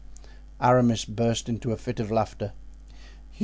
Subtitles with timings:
[0.59, 2.53] Aramis burst into a fit of laughter.